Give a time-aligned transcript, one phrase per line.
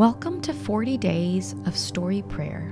[0.00, 2.70] Welcome to 40 Days of Story Prayer,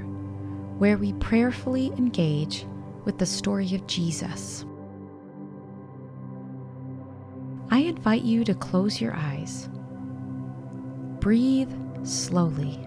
[0.78, 2.64] where we prayerfully engage
[3.04, 4.64] with the story of Jesus.
[7.70, 9.68] I invite you to close your eyes.
[11.20, 11.70] Breathe
[12.02, 12.80] slowly.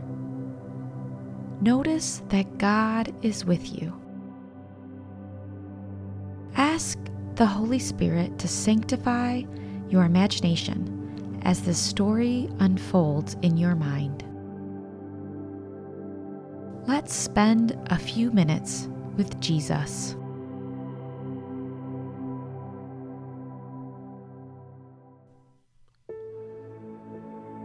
[1.61, 3.93] Notice that God is with you.
[6.55, 6.97] Ask
[7.35, 9.43] the Holy Spirit to sanctify
[9.87, 14.25] your imagination as the story unfolds in your mind.
[16.87, 20.15] Let's spend a few minutes with Jesus.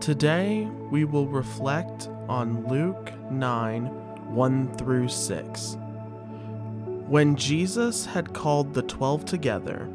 [0.01, 3.87] Today we will reflect on Luke 9
[4.35, 5.77] 1 through 6.
[7.09, 9.89] When Jesus had called the twelve together,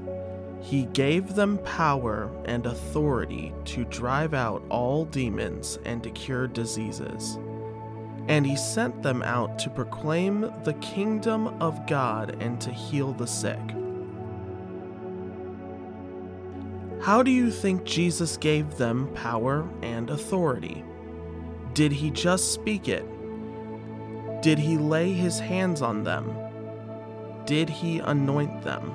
[0.62, 7.38] he gave them power and authority to drive out all demons and to cure diseases.
[8.32, 13.28] And he sent them out to proclaim the kingdom of God and to heal the
[13.28, 13.60] sick.
[17.02, 20.86] How do you think Jesus gave them power and authority?
[21.74, 23.04] Did he just speak it?
[24.42, 26.34] Did he lay his hands on them?
[27.46, 28.94] Did he anoint them?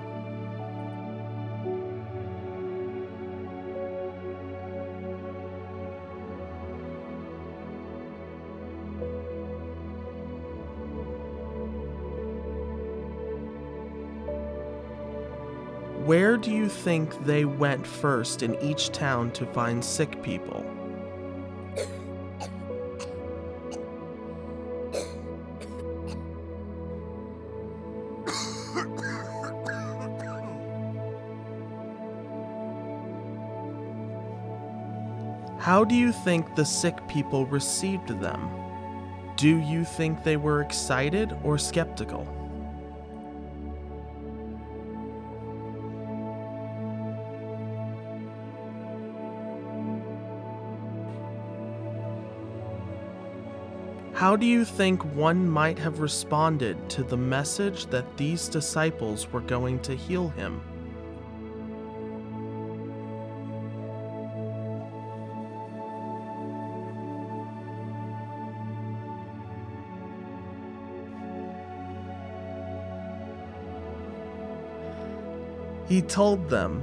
[16.06, 20.64] Where do you think they went first in each town to find sick people?
[35.58, 38.48] How do you think the sick people received them?
[39.34, 42.45] Do you think they were excited or skeptical?
[54.16, 59.42] How do you think one might have responded to the message that these disciples were
[59.42, 60.62] going to heal him?
[75.86, 76.82] He told them,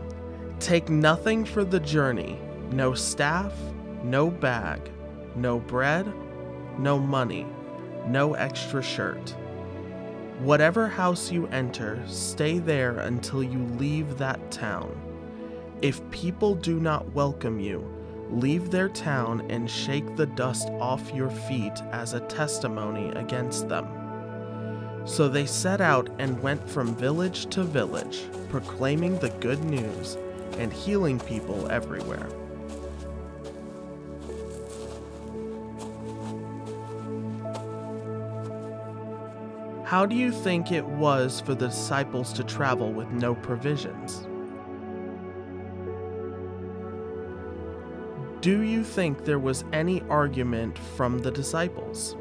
[0.60, 2.40] Take nothing for the journey
[2.70, 3.54] no staff,
[4.04, 4.92] no bag,
[5.36, 6.14] no bread
[6.78, 7.45] no money,
[8.07, 9.35] no extra shirt.
[10.39, 15.00] Whatever house you enter, stay there until you leave that town.
[15.81, 17.88] If people do not welcome you,
[18.29, 23.88] leave their town and shake the dust off your feet as a testimony against them.
[25.05, 30.17] So they set out and went from village to village, proclaiming the good news
[30.57, 32.29] and healing people everywhere.
[39.94, 44.26] How do you think it was for the disciples to travel with no provisions?
[48.42, 52.16] Do you think there was any argument from the disciples?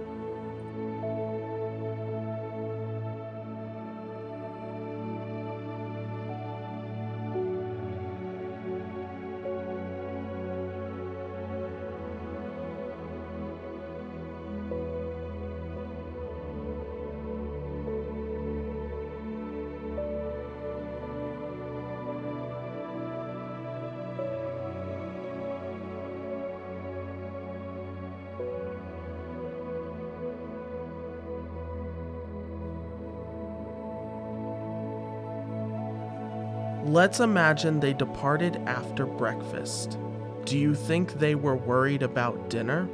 [36.84, 39.96] Let's imagine they departed after breakfast.
[40.44, 42.88] Do you think they were worried about dinner?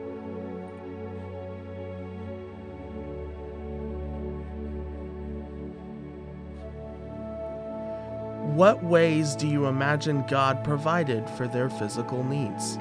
[8.54, 12.76] What ways do you imagine God provided for their physical needs?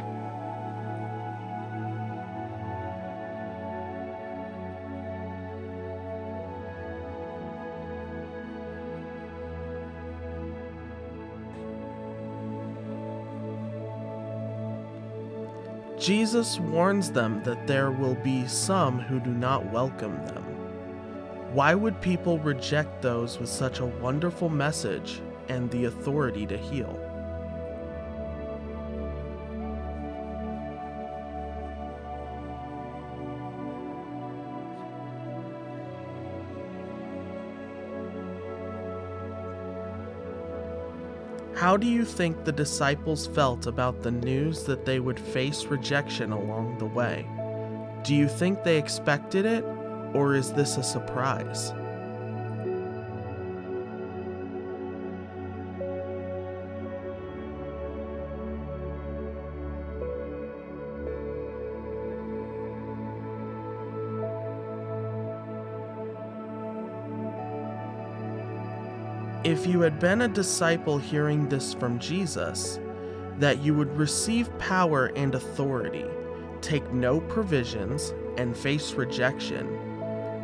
[16.08, 20.42] Jesus warns them that there will be some who do not welcome them.
[21.52, 25.20] Why would people reject those with such a wonderful message
[25.50, 26.98] and the authority to heal?
[41.58, 46.32] How do you think the disciples felt about the news that they would face rejection
[46.32, 47.26] along the way?
[48.04, 49.64] Do you think they expected it,
[50.14, 51.74] or is this a surprise?
[69.48, 72.82] If you had been a disciple hearing this from Jesus,
[73.40, 76.04] that you would receive power and authority,
[76.60, 79.66] take no provisions, and face rejection,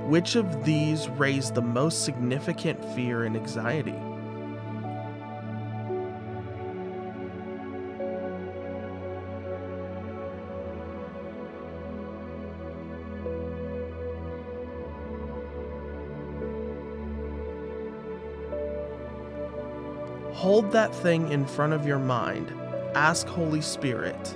[0.10, 4.00] which of these raised the most significant fear and anxiety?
[20.44, 22.54] Hold that thing in front of your mind.
[22.96, 24.36] Ask Holy Spirit,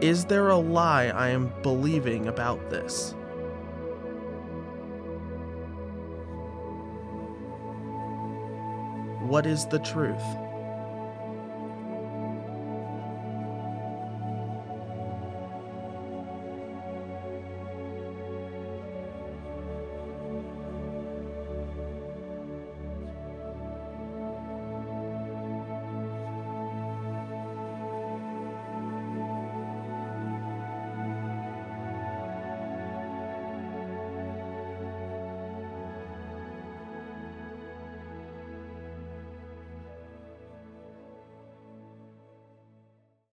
[0.00, 3.16] is there a lie I am believing about this?
[9.22, 10.22] What is the truth?